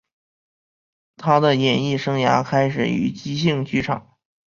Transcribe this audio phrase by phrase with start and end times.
[1.17, 4.17] 他的演艺生涯开始于即兴剧场。